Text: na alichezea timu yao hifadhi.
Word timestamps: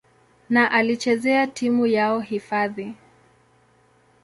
na 0.49 0.71
alichezea 0.71 1.47
timu 1.47 1.85
yao 1.87 2.19
hifadhi. 2.19 2.93